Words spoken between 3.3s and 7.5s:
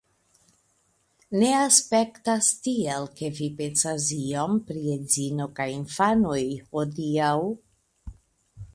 vi pensas iom pri edzino kaj infanoj hodiaŭ.